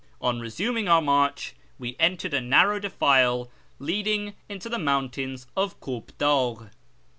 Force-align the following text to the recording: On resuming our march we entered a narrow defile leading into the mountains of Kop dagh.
On 0.19 0.39
resuming 0.39 0.87
our 0.87 0.99
march 0.99 1.53
we 1.77 1.95
entered 1.99 2.33
a 2.33 2.41
narrow 2.41 2.79
defile 2.79 3.51
leading 3.77 4.33
into 4.49 4.67
the 4.67 4.79
mountains 4.79 5.45
of 5.55 5.79
Kop 5.79 6.07
dagh. 6.17 6.71